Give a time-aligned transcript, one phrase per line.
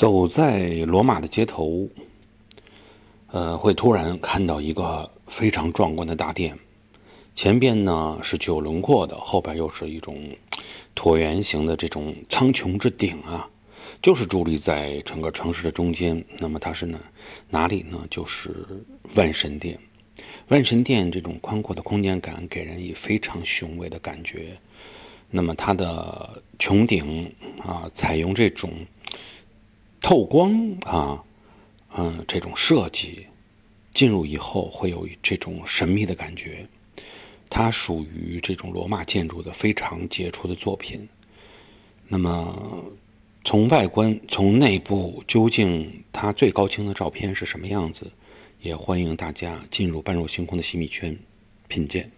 [0.00, 1.86] 走在罗马的街头，
[3.26, 6.58] 呃，会突然看到一个非常壮观的大殿，
[7.34, 10.16] 前边呢是具有轮廓的，后边又是一种
[10.96, 13.46] 椭圆形的这种苍穹之顶啊，
[14.00, 16.24] 就是伫立在整个城市的中间。
[16.38, 16.98] 那么它是呢
[17.50, 18.02] 哪里呢？
[18.08, 18.66] 就是
[19.16, 19.78] 万神殿。
[20.48, 24.56] 万神殿这种宽阔的空间感，给人以非常雄伟的感觉。
[25.28, 28.72] 那么它的穹顶啊，采用这种。
[30.10, 31.22] 透光啊，
[31.96, 33.26] 嗯，这种设计
[33.94, 36.66] 进入以后会有这种神秘的感觉。
[37.48, 41.08] 它属于这种罗马建筑的非常杰出的作品。
[42.08, 42.84] 那么
[43.44, 48.10] 从外观、从内部，究竟它最高清的照片是什么样子？
[48.62, 51.16] 也欢迎大家进入半入星空的细密圈
[51.68, 52.10] 品鉴。